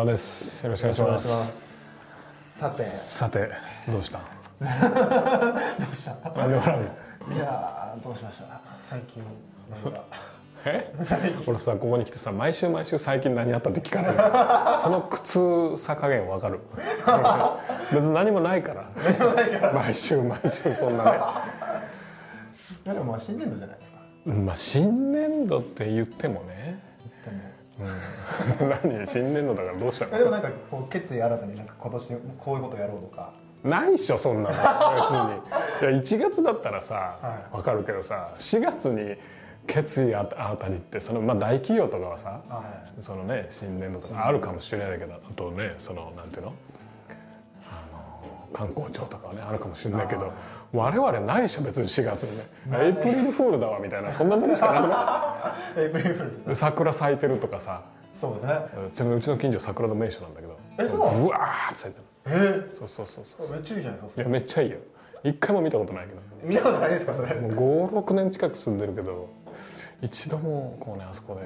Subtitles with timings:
[0.00, 0.64] 川です。
[0.64, 1.90] よろしくお願いします。
[2.24, 2.58] す。
[2.58, 2.82] さて。
[2.82, 3.50] さて
[3.86, 4.18] どうした？
[4.60, 4.66] ど
[5.90, 6.30] うした？
[6.30, 7.36] なんで笑うの？
[7.36, 8.60] いやーどうしました？
[8.82, 9.22] 最近
[9.84, 10.02] 何が
[10.64, 10.94] え？
[11.46, 14.14] 俺さここに来てさ毎週毎週最近何あったって聞かれる。
[14.82, 16.60] その苦痛さ加減わかる。
[17.92, 19.72] 別に何もないから。
[19.74, 21.10] 毎週毎週そんなね。
[22.86, 23.98] いやでもまあ新年度じゃないですか。
[24.26, 26.88] うんまあ新年度って言ってもね
[28.58, 30.18] でも何新年度だからどうしたの？
[30.18, 33.32] でもなんかこう決意新たになんか今年こういうことやろうとか。
[33.62, 34.56] ないっしょそんなの。
[34.56, 35.10] 別
[35.84, 35.90] に。
[35.90, 39.16] いや1月だったらさはわかるけどさ4月に
[39.66, 42.64] 決意あ新たにってその、まあ、大企業とかはさは
[42.98, 46.52] そのね新年度とかあるかもしれないけどあとねそのなんていうの？
[48.52, 50.32] 観光庁とかはねあるかもしれないけど
[50.72, 52.44] 我々ないでしょ別に4月にね。
[52.84, 57.82] エイプリルフールだわみたいなそんなものしかなくない エイプリルフールですで桜咲いてるとかさ。
[58.12, 58.54] そうですね。
[58.92, 62.04] ちなみにうちの近所桜の名所なんだけどえそうなわーって咲いてる。
[62.26, 64.78] えー、そうそうそうそうめっちゃいいじゃないですかいやめっちゃいいよ。
[65.22, 66.20] 一回も見たことないけど。
[66.42, 67.34] 見たことないですかそれ？
[67.36, 67.52] もう
[67.88, 69.28] 56年近く住んでるけど
[70.02, 71.42] 一度もこうねあそこで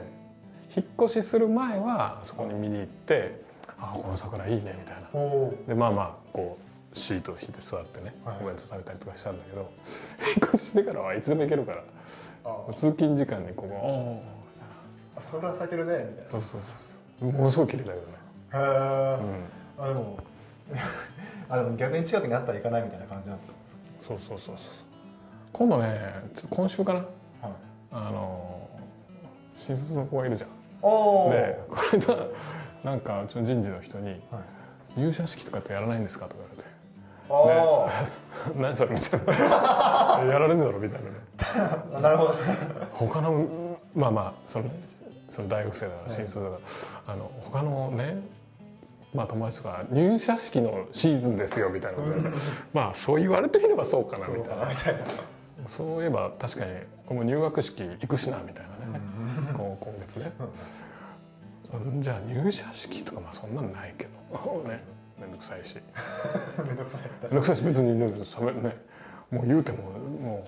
[0.77, 3.43] 引っ越しする前はそこに見に行って
[3.79, 5.51] 「ああこの桜いいね」みたいな。
[5.69, 6.64] でまあまあこう
[6.95, 8.37] シートを引いて座ってね、はい。
[8.43, 9.71] お弁当食べたりとかしたんだけど
[10.41, 11.83] 引っ越ししてからはいつでも行けるから
[12.45, 14.23] あ通勤時間にここ「おお」
[15.17, 16.31] あ桜咲いてるねみたいな。
[16.31, 16.61] そうそう
[17.21, 18.13] そうものすごい綺麗だけどね。
[18.13, 19.19] へえ、
[19.79, 20.19] あでも
[21.49, 24.71] あでも逆に近くにあったら行かないみたいな感じなんですそうそうそうそう
[25.53, 26.01] 今度ね
[26.51, 26.99] 今週かな？
[27.01, 27.09] はい。
[27.93, 28.69] あの
[29.57, 30.51] 新卒の子がいるじゃん。
[30.83, 32.01] おお、でこの
[32.85, 34.21] 間なんかうちの人事の人にはい、
[35.01, 36.69] 「入社式とかってやらないんですか?」とかあ言われて
[38.57, 39.33] 「何それ?」みたいな
[40.33, 41.17] 「やられんだろ」みたいなね。
[41.97, 42.35] あ なるほど
[42.93, 43.47] 他の
[43.95, 44.71] まあまあそのね
[45.29, 46.59] その大学生だから新卒だか
[47.07, 48.21] ら、あの他のね
[49.15, 52.21] まあ友達とか入社式のシーズンですよみたいなこと。
[52.21, 52.29] で
[52.73, 54.67] まあそう言われてみればそうかなみたいな。
[55.67, 56.73] そういえば確かに
[57.07, 59.01] この入学式行くしなみたいなね、
[59.57, 60.31] こう今月ね、
[61.73, 62.03] うん。
[62.03, 64.63] じゃあ入社式とかまあそんなんないけど。
[64.69, 64.83] ね
[65.19, 65.77] 面倒くさいし。
[66.67, 68.07] めんどくさい面倒くさいし別にね
[69.31, 69.79] もう言うても
[70.21, 70.45] も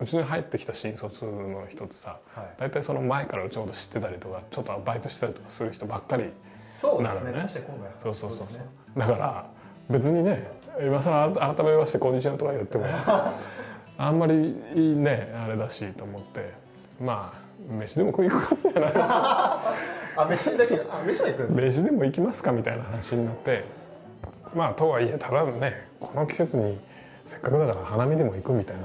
[0.00, 2.46] ううちに入ってきた新卒の人ってさ、はい。
[2.58, 7.32] 大体その前からうちのこと知ってたりとかちょっとバイトしてたりとかする人ばっかりそうですね。
[7.32, 8.56] 確かに今回そうそうそうそう。
[8.58, 8.64] ね。
[8.96, 9.46] だから
[9.90, 10.50] 別にね
[10.80, 12.86] 今更改めましてこんにちはとか言っても
[13.98, 14.54] あんまり
[14.96, 16.54] ねあれだしと思って
[17.00, 18.90] まあ飯でも食い行くかみたいな。
[20.16, 21.62] あ飯だけあ飯は行くんですか？
[21.62, 23.64] 飯でも行きますかみたいな話になって
[24.54, 26.78] まあとはいえただねこの季節に
[27.26, 28.82] せっかくだから花見でも行くみたいな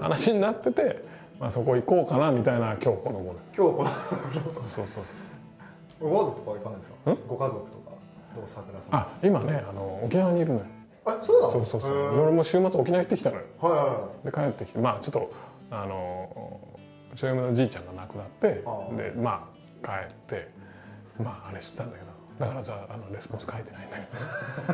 [0.00, 1.04] 話になってて、
[1.38, 6.08] まあ、そこ行こうかなみたいな今日この頃今日このそうそうそうそう。
[6.08, 6.96] ご家族とかは行かないんですか？
[7.28, 7.90] ご家族とか
[8.34, 8.94] どう桜さん。
[8.96, 10.66] あ今ねあの沖縄にいるのよ。
[11.04, 12.20] あそうなんそうそうそう。
[12.20, 13.42] 俺も週末沖縄行ってきたのよ。
[13.60, 15.32] はいはいはで帰ってきてまあちょっと
[15.70, 16.60] あの
[17.12, 18.64] うちの嫁のじいちゃんが亡くなってで
[19.16, 19.48] ま
[19.82, 20.48] あ帰って
[21.22, 22.11] まああれしてたんだけど
[22.42, 23.96] だからじゃああのレスポンス書いてないんだ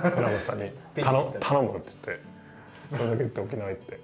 [0.03, 2.23] けど 寺本さんに頼頼むって言って
[2.89, 4.01] それだけ言って沖縄行って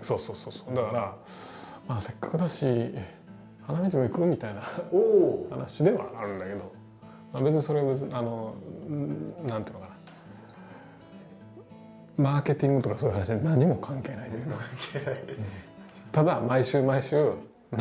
[0.00, 0.74] そうそうそうそう。
[0.74, 1.16] だから
[1.88, 2.94] まあせっかくだし
[3.66, 4.60] 花見でも行くみたいな
[5.50, 6.72] 話ではあるんだけど、
[7.32, 8.54] まあ、別にそれは別にあの
[8.88, 9.94] んなんていうのかな。
[12.16, 14.52] マーケティングとかそういう話で何も関係ないんだけど
[16.12, 17.32] ただ毎週毎週「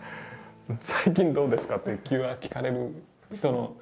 [0.80, 2.94] 最近どうですか?」って気は聞かれる
[3.32, 3.76] 人の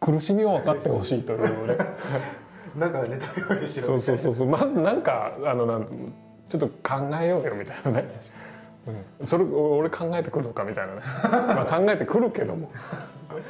[0.00, 1.76] 苦しみを分かってほしいというね。
[2.76, 4.48] なんかネタ用意しろそうそうそうそう。
[4.48, 6.12] まずなんかあのなん
[6.48, 8.08] ちょっと考えようよみたいなね、
[9.20, 11.00] うん、それ俺考えてくるのかみたいなね、
[11.30, 12.70] まあ、考えてくるけども。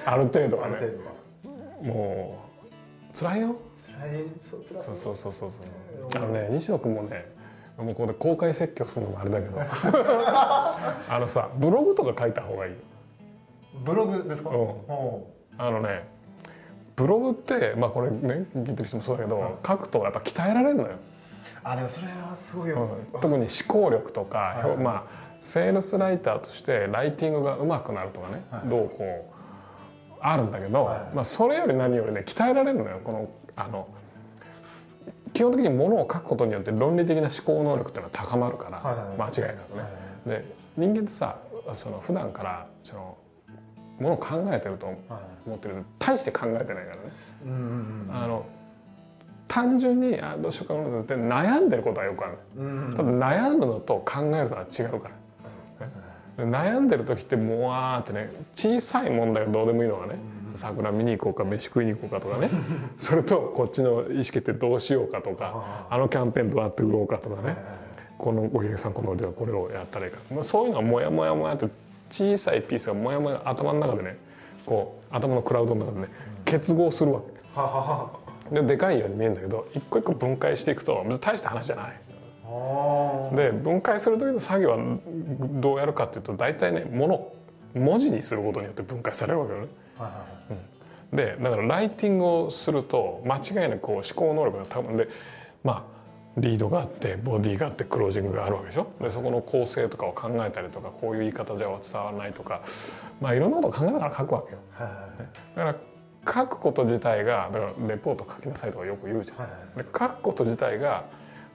[0.04, 0.76] ある程度はね。
[0.76, 1.94] ある程度は。
[1.94, 2.38] も
[3.14, 3.56] う辛いよ。
[3.74, 5.16] 辛いそう辛そそうう。
[5.16, 5.62] そうそうそう
[6.10, 6.22] そう。
[6.22, 7.26] あのね西野君もね
[7.76, 9.60] もうここで公開説教するのもあれだけど。
[9.60, 12.78] あのさブログとか書いた方がいいよ
[13.84, 14.50] ブログですか？
[14.50, 14.56] うん。
[14.56, 15.26] お
[15.56, 16.08] あのね
[16.96, 20.90] ブログってまあこれね聞いてる人もそうだけど、書くとやっぱ鍛えられるのよ、
[21.62, 24.70] あでもそれはすごいよ、うん、特に思考力とか、はい。
[24.70, 28.68] はいまあセールスライターとしてライティングが上手くなるとかね、はい。
[28.68, 31.14] どうこうあるんだけど、はい。
[31.14, 33.86] まあ、それより何よりね鍛えられるのよこのあの
[35.32, 39.16] 基本的にものを書くことによって論理的な思考能力っていうのは高まるから、はいはいはい。
[39.16, 39.80] 間違いなくね。
[39.80, 39.86] は
[40.26, 40.28] い。
[40.28, 41.38] で人間ってさ
[41.74, 43.16] その普段からその
[44.00, 44.96] ものを考えてるとはい。
[45.46, 47.02] 思ってるけど大して考えてないからね。
[47.46, 47.52] うん
[48.08, 48.46] うんあの
[49.48, 52.38] 単純にあどうしようかなって悩んでることはよくある。
[52.58, 52.96] うんうんうん。
[52.96, 55.86] ただ悩むのと考えるのは違うから。
[55.86, 55.92] ね。
[56.36, 60.16] で悩んでる時ってもわーってね小さい問題がどうでもいいのがね、
[60.54, 62.50] 桜見に行こうか飯食いに行こうかとかね。
[62.98, 67.56] それとこっちの意思決定どうしようかとかあのキャンペーンどうやって売ろうかとかね。
[68.18, 71.68] このお客さんこのではこれをやったらいいか、まあ、そういうのがモヤモヤモヤって
[72.10, 74.18] 小さいピースがモヤモヤ頭の中でね
[74.66, 76.08] こう頭のクラウドの中でね
[76.44, 78.54] 結合するわけ。
[78.54, 82.00] ででかいように見えるんだけど一個一個分解していくと別に大した話じゃない。
[82.44, 84.78] あで分解する時の作業は
[85.60, 87.32] どうやるかっていうと大体ねもの
[87.74, 89.68] 文字にすることによって分解されるわけよね。
[89.98, 91.16] あはいはい。
[91.16, 95.08] でだからライティングをすると間違いなくこう思考能力が多分で
[95.62, 95.97] まあ
[96.36, 98.86] リードがあってボディがあってクロージングがあるわけでしょ？
[99.00, 102.62] でそこの構成とかを考えたりとかこういう言い方じゃ伝わらないとか
[103.20, 104.58] まあいろんなことを考えながら書くわけよ。
[104.70, 104.86] はい。
[104.86, 104.96] はい
[105.56, 105.74] だから
[106.30, 109.38] 書くこと自体がだからレポート書きなさいとかよく言うじゃん。
[109.38, 109.50] はい。
[109.50, 111.04] はいで書くこと自体が、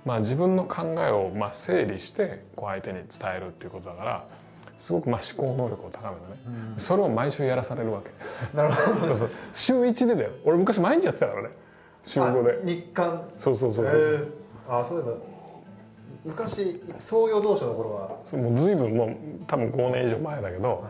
[0.04, 3.06] まあ、自分の考えをまあ整理してこう相手に伝
[3.36, 4.26] えるっていうことだから
[4.80, 6.22] すごくまあ思考能力を高める
[6.52, 8.10] ね、それを毎週やらされるわけ。
[8.58, 9.08] なるほど。
[9.08, 9.30] そうそう。
[9.54, 10.32] 週1でだよ。
[10.44, 11.50] 俺昔毎日やってたからね。
[12.04, 12.52] 週5で。
[12.52, 15.18] あ日刊そうそうそうそう、えーあそういえば
[16.26, 18.18] 昔創業当初の頃は。
[18.26, 19.16] そうもう随分もう
[19.46, 20.86] 多分5年以上前だけど、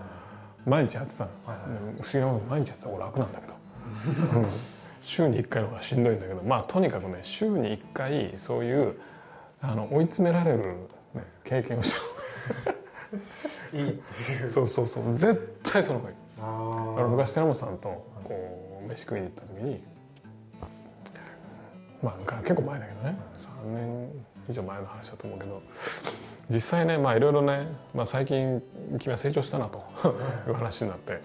[0.66, 1.68] 毎日やってたの、はいはい。
[1.70, 3.54] うん不思議なこと毎日やってたら俺楽なんだけど、
[4.40, 4.48] うん。
[5.04, 8.96] 週に1回の方がしんどいんだけどまあとにかくね週に1回そういう
[9.62, 10.60] あの追い詰められる、
[11.14, 11.96] ね、経験をし
[12.64, 12.72] た
[13.78, 14.50] いいっていう。
[14.50, 16.16] そうそうそう絶対その方がいい。
[16.42, 17.90] あ俺昔寺本さんと
[18.24, 19.84] こう飯食いに行った時に
[22.04, 23.18] まあ昔結構前だけどね。
[23.38, 24.10] 3年
[24.50, 25.62] 以上前の話だと思うけど。
[26.50, 28.62] 実際ねまあいろいろね、まあ、最近
[29.00, 29.82] 君は成長したなと。
[30.48, 31.22] いう話になって。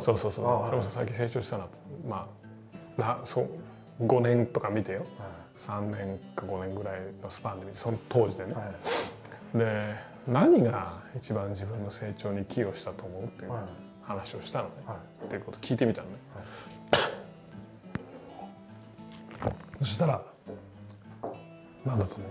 [0.00, 0.46] そうそうそう。
[0.46, 1.70] あ寺本さん最近成長したなと。
[2.06, 2.28] ま
[2.98, 5.06] あなそう5年とか見てよ。
[5.56, 8.72] 3年か5年ぐらいのスパンで見てその当時でね、は
[9.54, 9.58] い。
[9.58, 9.94] で
[10.28, 13.62] 何が一番自分の成長に寄与したと思うっていうはい。
[14.02, 15.26] 話をしたのね、はい。
[15.26, 16.14] っていうことを聞いてみたのね、
[19.80, 20.22] そしたら
[21.84, 22.28] 何だと思う？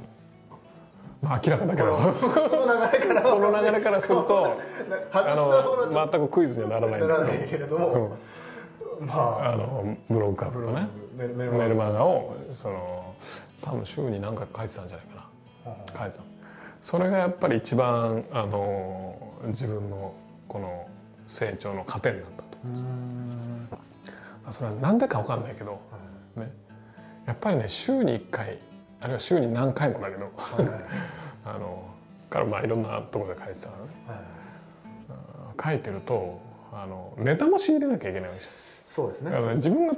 [1.21, 1.91] まあ明らかだけど。
[1.91, 3.21] この流れから。
[3.23, 4.59] この流れからすると
[5.11, 7.01] あの全くクイズにはならない。
[7.01, 8.17] んなだけどらないけれども、
[9.01, 9.53] まあ。
[9.53, 10.87] あのブログカップとね。
[11.17, 13.15] メルママガをその
[13.61, 15.27] 多分週に何回か書いてたんじゃないか
[15.65, 15.75] な。
[15.99, 16.23] 書いてた。
[16.81, 19.17] それがやっぱり一番あの
[19.47, 20.13] 自分の
[20.47, 20.87] この
[21.27, 23.69] 成長の糧になったとうーん。
[24.51, 25.81] それは何でか分かんないけど、
[26.37, 26.51] ね、
[27.29, 28.57] やっぱりね週に1回
[28.99, 30.65] あるいは週に何回もだけどはい。
[30.65, 30.81] は い
[31.45, 31.83] あの
[32.27, 33.75] からまあいろんなところで書いてたか
[34.07, 34.19] らね。
[34.19, 35.75] はい。
[35.75, 36.39] 書いてると
[36.73, 39.29] あのネタも仕入れなきゃいけないわけですそうですね。
[39.29, 39.93] だからね自分が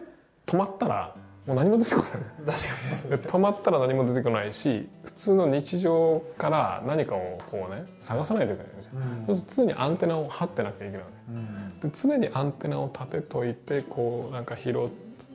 [0.46, 1.16] 止まったら
[1.48, 2.12] もう何も出てこない。
[2.12, 8.92] 確かに止まったら何も出てこないし普通の日常から何かをこうね探さないといけないんですよ、
[9.28, 11.80] そうすると常にアンテナを張ってなきゃいけないうん。
[11.80, 14.74] で常にアンテナを立てといてこうなんか拾い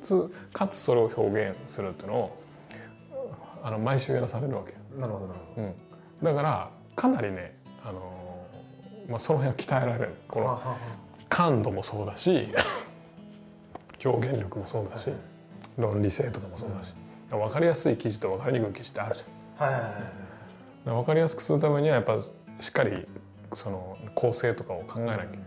[0.02, 2.42] つつかつそれを表現するっていうのを
[3.64, 5.74] あの毎週やらされるわけ、なるほどなるほうん、
[6.22, 8.46] だからかなりね、あの
[9.08, 10.14] まあ、その辺は鍛えられる。
[10.28, 10.60] この
[11.28, 12.48] 感度もそうだし
[14.04, 15.10] 表現力もそうだし
[15.76, 16.94] 論理性とかもそうだし、
[17.30, 19.68] 分かりやすい記事と分かりにくい記事ってあるじゃん。
[19.68, 20.02] あはいはいはいはい。
[20.96, 22.18] 分かりやすくするためにはやっぱ
[22.60, 23.06] しっかり
[23.52, 25.44] その構成とかを考えなきゃいけない、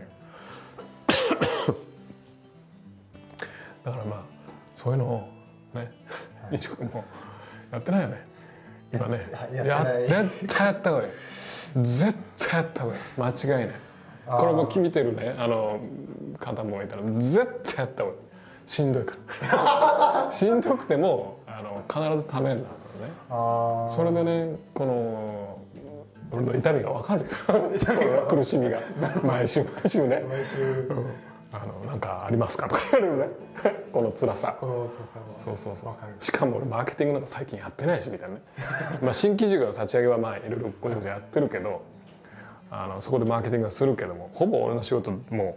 [3.84, 4.22] だからまあ
[4.74, 5.28] そういうのを
[5.74, 5.90] ね
[6.50, 7.04] 西君も
[7.72, 8.26] やってないよね。
[8.92, 9.20] 今ね。
[9.54, 11.12] や絶対やった方がいい。
[11.82, 13.00] 絶対やった方がいい。
[13.16, 13.32] 間違
[13.64, 13.74] いない。
[14.26, 15.34] これも見てるね。
[15.38, 15.80] あの
[16.38, 18.20] 方もいたら絶対やった方がいい。
[18.66, 19.48] しんどいから
[20.30, 21.82] しんどくてもあの
[22.12, 22.70] 必ずためになるか
[23.00, 23.12] らね。
[23.30, 25.58] ああそれでねこの
[26.32, 27.24] 俺の痛みが分かる。
[28.28, 28.80] 苦しみが。
[29.22, 30.24] 毎週毎週ね。
[30.28, 30.88] 毎週
[31.52, 33.28] 「あのなんかありますか?」とか言われるね。
[33.92, 34.56] この辛さ。
[34.60, 34.66] そ
[35.52, 38.42] うそうそうしかも俺マーケティングなんか最近やってないしみたいなね。
[39.02, 41.82] まあ新規事業の立ち上げはまあいろいろごちゃごちゃやってるけど
[42.70, 45.54] あのそこでマーケティングはするけどもほぼ俺の仕事もう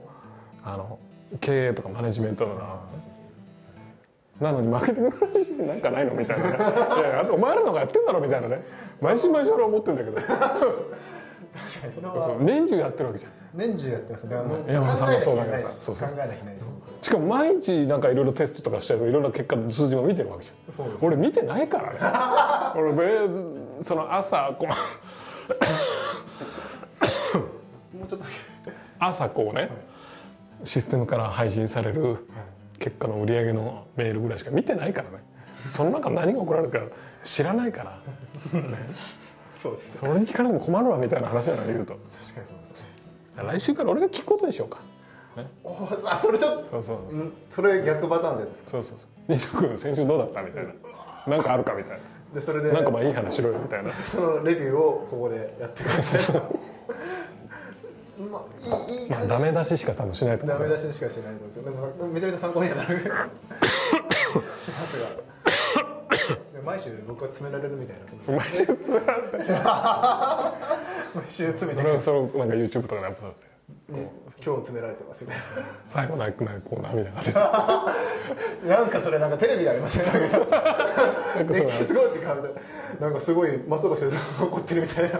[0.65, 0.97] あの
[1.39, 2.79] 経営とかマネジメントとか
[4.39, 6.55] なのにマーケティングの話なんかないのみたいなね。
[7.21, 8.63] あとお前らの方がやってんだろみたいなね。
[9.01, 10.17] 毎週毎週俺は思ってんだけど。
[10.17, 13.31] 確かにそれそうは年中やってるわけじゃん。
[13.53, 15.63] 年中やってますだからもう山田さんもそうだけどさ。
[15.67, 16.09] 考そうそう。
[16.13, 16.73] えなきゃいけないです。
[17.01, 20.73] しかも毎日なんかいろいろテストとかしたりとかいろんな結果数字も見てるわけじゃん。
[20.73, 21.99] そうです俺見てないからね。
[22.75, 23.29] 俺で
[23.83, 24.67] その朝こう。
[27.97, 28.25] もうちょっとだ
[28.99, 29.69] 朝こうね
[30.63, 32.27] システムから配信される
[32.83, 35.23] 結果の売り上げのメールぐらいしか見てないからね。
[35.63, 36.79] その中何が起こられるか
[37.23, 37.97] 知らないから。
[38.33, 38.49] け
[39.57, 41.93] そうですそれに聞かれても困るわみたいな話じゃないで言うと。
[41.93, 42.87] 確かにそうです
[43.37, 44.79] 来週から俺が聞くことにしようか。
[45.37, 45.47] ね。
[45.63, 47.17] おあそれちょっとそうそうう。
[47.17, 48.71] んそれ逆パターンですか？
[48.71, 49.07] そうそうそう。
[49.29, 50.73] 西野君先週どうだったみたいな。
[51.25, 51.99] なんかあるかみたい
[52.33, 53.91] でそれでななんかまあいい話しろよみたいな。
[53.91, 56.03] そのレビューをここでやってくれて
[58.19, 58.43] まあ
[58.91, 60.59] いいいいまあダメ出ししか多分しないと思う。
[60.59, 61.43] ダメ出ししかしないと思う。
[61.43, 62.99] んですよでもめちゃめちゃ参考にはなる。
[64.61, 65.07] しますが。
[66.63, 68.03] 毎週僕は詰められるみたいな
[68.37, 69.37] 毎週詰められて
[71.13, 73.41] 毎週詰めてそれをそれをなんか YouTube とかでアップされて
[74.01, 74.07] に
[74.45, 75.39] 今日詰められてますみたい
[75.89, 80.03] 最後なんかなんかこう涙が出てななんかそれなんかテレビでありません？
[80.05, 82.37] なんかなんかそう熱血コーチが
[83.01, 85.19] なんかすごい松岡修造が怒ってるみたいな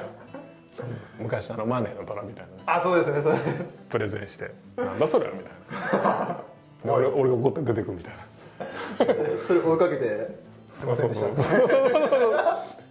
[0.73, 0.87] そう
[1.19, 2.63] 昔のあのマネーの虎みたいなね。
[2.65, 3.35] あそうですねそう
[3.89, 5.53] プレゼンして「なんだそれ」みたい
[6.03, 6.41] な。
[6.83, 9.37] で俺俺が怒って出てくるみたいな。
[9.39, 11.35] それ追いかけてすいませんでした。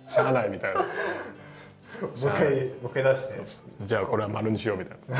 [0.06, 0.80] しゃあないみたいな。
[0.82, 3.40] もう一回もう一回出して。
[3.82, 5.18] じゃあこれは丸にしようみたいな。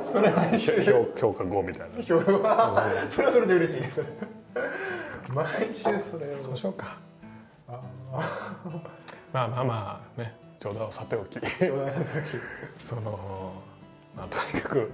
[0.00, 0.82] それ毎週。
[0.82, 2.02] 評評価5みたいな。
[2.02, 4.04] 評はそれはそれで嬉しいです
[5.28, 6.40] 毎週それを。
[6.40, 6.98] そうしようか。
[9.32, 11.40] まあまあまあね冗談をさておき。
[12.78, 13.52] その
[14.16, 14.90] まあとにかく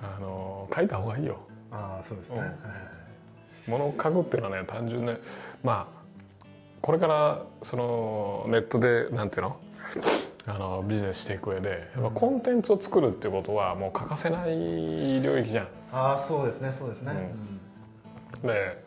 [0.00, 1.38] あの書いた方がいいよ。
[1.72, 2.42] ああそうですね、うん。
[2.44, 2.54] はい
[3.68, 5.18] 物を書くっていうのはね単純ね
[5.62, 6.46] まあ
[6.80, 9.56] これからそのネットでなんていうの？
[10.46, 15.68] あのビジネスしていく上でやっぱコンテンツを作るっていうことはもう欠かせない領域じゃん。
[15.92, 17.34] ああそうですねそうですね、
[18.42, 18.82] で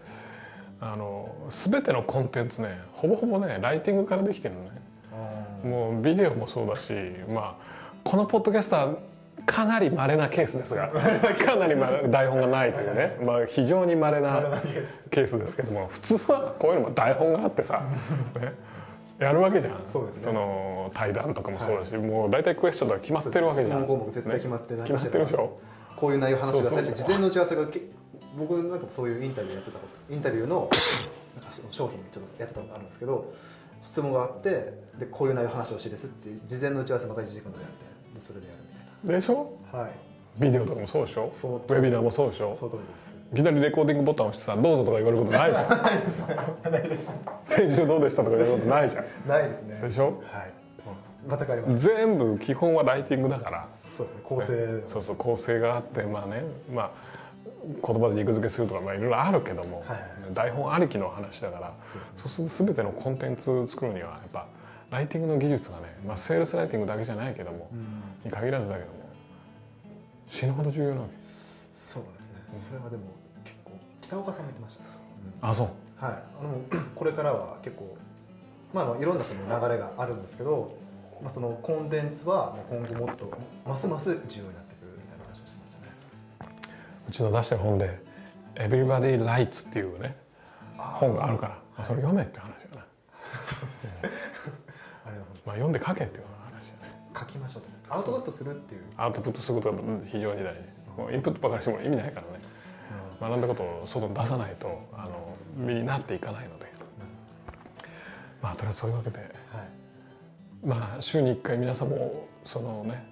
[0.80, 4.82] あの全てのコンテンツねほぼほぼねライティングからできてるのね。
[5.64, 6.94] あもうビデオもそうだし
[7.28, 8.96] まあこのポッドキャストは
[9.46, 15.38] かなり稀なケースですがかなりま台本がないというね、まあ、非常に稀あなケース。
[15.38, 17.82] ですけども普通はこういうのも台本があってさ、
[18.40, 18.54] ね、
[19.20, 19.82] やるわけじゃん。
[19.86, 20.34] そうですね。
[20.34, 23.82] の対談とかもそうだし、もう大体クエスチョンとか決まってるわけじゃん。
[23.82, 25.60] 質問項目絶対決まってない決まってるでしょ。
[25.96, 27.06] こういう内容話してくださいってそうそうそう。
[27.06, 27.82] 事前の打ち合わせがけ
[28.38, 30.70] 僕なんかそういうインタビューやってたことインタビューの
[31.36, 33.34] なんか商品ちょっとやってたことあるんですけど
[33.82, 38.60] 質問があってでこういう内容話してほしいですっていう事前の打ち合わせまた1時間ぐらいやってでそれでやる
[39.04, 39.52] みたいでしょ？
[39.74, 39.92] なはい。
[40.40, 41.28] ビデオとかもそうでしょ？
[41.30, 41.56] そう。
[41.56, 42.56] ウェビナーもそうでしょ？
[42.56, 43.18] その通りです。
[43.34, 45.70] いきなりレコーディングボタンを押してさ「どうぞ」とか言われることないじゃん。
[45.84, 46.22] ないです。
[46.64, 47.12] ないです。
[47.46, 49.06] 先週どうでしたとか言われることないじゃん。
[49.28, 49.82] ないですね。
[49.82, 50.06] でしょ？
[50.06, 50.10] は
[50.44, 50.54] い。
[51.28, 51.88] 全くあります。
[51.88, 53.64] 全部基本はライティングだから。
[53.64, 54.22] そうですね。
[54.24, 54.84] 構成。
[54.88, 56.44] そうそう構成があってまあね。
[56.74, 56.92] まあ
[57.64, 60.34] 言葉で肉付けするとかまあいろいろあるけども、はいはい。
[60.34, 64.48] 台本ありきの話だからそうですると全てのコンテンツ作るにはやっぱ
[64.90, 67.70] ライティングの技術がね、まあ、セールスライティングだけじゃないけども、
[68.26, 68.94] に限らずだけども
[70.28, 71.14] 死ぬほど重要なわけ。
[71.72, 72.36] そうですね。
[72.58, 73.04] それはでも
[73.44, 74.84] 結構北岡さんも言ってました。
[74.84, 74.90] ね
[75.42, 75.68] あそう。
[76.04, 76.62] はい、あの
[76.96, 77.96] これからは結構、
[78.74, 80.76] まあ、あのいろんなその流れがあるんですけど、
[81.22, 83.32] まあ、そのコンテンツはまあ今後もっと
[83.66, 84.71] ますます重要になって
[87.12, 88.02] うちの出してる本で
[88.56, 90.16] 「Everybody Writes」っていうね
[90.78, 92.82] 本があるからそれ読めって話よね、
[95.06, 97.10] あれは本まあ、読んで書けっていう話よね。
[97.14, 100.62] 当書きましょうアウトプットするっていう、アウトプットすることが非常に大事。
[101.14, 102.28] インプットばかりしても意味ないからね。
[103.20, 106.72] 学んだことを外に出さないとあの身になっていかないので、
[108.42, 109.20] まあとりあえずそういうわけで。
[109.20, 109.30] はい、
[110.64, 113.04] まあ週に1回皆さんもそのね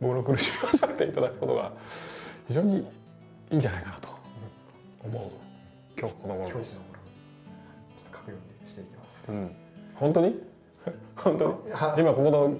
[0.00, 1.72] 僕の苦しみをしゃっていただくことが
[2.48, 2.86] 非常に
[3.50, 4.08] いいんじゃないかなと。
[5.04, 5.22] 思う。
[5.98, 6.80] 今日この頃です。
[7.96, 9.32] ちょっと書くようにしていきます。
[9.32, 9.50] うん、
[9.94, 10.40] 本当に？
[11.16, 11.72] 本当に？
[11.72, 12.54] は今ここの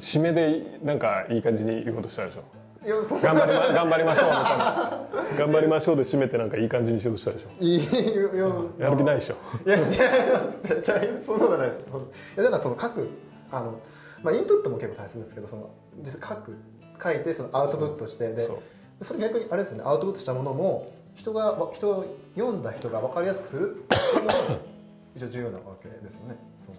[0.00, 2.42] 締めでなんかいい感じに言おうとしたでしょ。
[2.84, 5.00] 頑張りま頑張りましょうみたいな。
[5.38, 7.48] 頑張りましょうで締めてなんかいい感じにしようとしたでしょ。
[7.60, 9.36] いいよやる気ないでしょ。
[9.64, 9.98] いや違います
[10.68, 11.80] 違いそんなことないです。
[11.80, 13.08] いやだからその書く
[13.52, 13.78] あの、
[14.24, 15.70] まあ、インプットも結構大切ですけどその
[16.00, 16.56] 実際書く
[17.00, 18.58] 書いてそのアウトプットしてでそう
[19.02, 22.04] それ逆にあれですよねアウトプットしたものも人がわ人が
[22.36, 24.38] 読んだ人が分かりやすくするっていうのも
[25.14, 26.36] 一応重要なわけですよね。
[26.58, 26.76] その。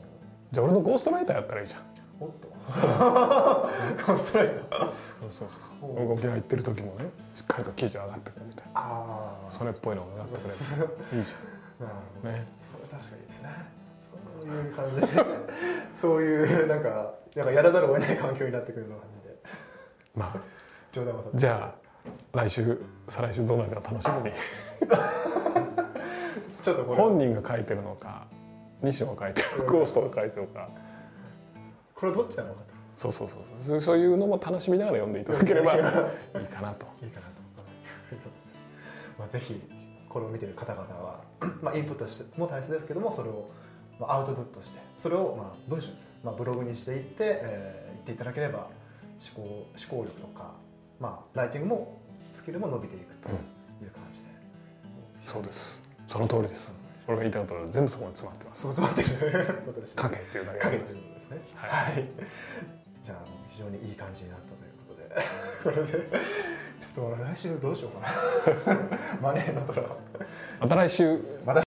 [0.51, 1.82] じゃあ俺のゴーストライターやったらいいじゃん。
[2.20, 2.48] おっと。
[4.06, 4.80] コンストライター。
[4.88, 6.08] そうそうそうそう。
[6.08, 10.89] 動きが行ってる時もねしっかりと記事上がってくるみたいなああそれっぽいのが上がってくれる
[11.20, 11.34] いいじ
[11.80, 12.30] なるほど。
[12.30, 12.48] ゃんね。
[12.60, 13.50] それ確かにいいですね。
[14.01, 15.08] そういう感じで。
[15.94, 19.36] そういうなんかなんかやらざるを得ない環境になってくるような感じで
[20.15, 20.39] まあ。
[20.92, 21.82] 冗談はさじゃあ
[22.33, 24.36] 来週再来週どうなるか楽しみに。
[26.63, 26.98] ちょっとこれ。
[26.98, 28.27] 本人が書いてるのか
[28.81, 30.69] 西野が書いてるゴーストが書いてるのか。
[31.95, 32.74] これどっちなのかと。
[32.95, 33.81] そうそうそうそう。
[33.81, 36.15] そういうのも楽しみながら読んでいただければいいかなと。
[36.39, 36.81] いいかなと。
[39.17, 39.62] まあぜひ
[40.10, 41.22] これを見てる方々は、
[41.62, 43.50] まあインプットしても大切ですけども、それを
[44.00, 48.69] まあアウトプットして、それをまあ文章ですね、まあブログにしていって、えー、言っていただければ
[49.36, 50.51] 思考思考力とか、
[51.00, 53.35] まあライティングもスキルも伸びていくという
[53.91, 54.25] 感じで、
[55.23, 55.81] そうです。
[56.07, 56.73] その通りです。
[57.07, 58.62] 俺が言いたかったことは全部そこに詰まってます。
[58.62, 59.62] そう詰まってる。
[59.65, 61.38] ことですね影っていうだけ影ということですね。
[61.55, 62.09] ははい、
[63.03, 63.17] じゃあ
[63.50, 65.13] 非常にいい感じになったということで。
[65.63, 66.19] これで
[66.79, 68.79] ちょっと来週どうしようかな。
[69.21, 69.83] マネーの虎
[70.59, 71.19] また来週。
[71.45, 71.62] また